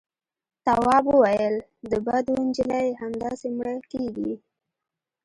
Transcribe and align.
تواب 0.65 1.05
وويل: 1.13 1.55
د 1.91 1.93
بدو 2.07 2.33
نجلۍ 2.47 2.87
همداسې 3.01 3.47
مړه 3.57 3.75
کېږي. 3.91 4.33